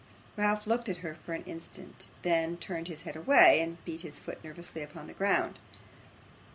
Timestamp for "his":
2.95-3.03, 4.01-4.17